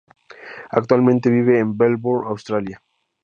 [0.71, 2.81] Actualmente vive en Melbourne, Australia.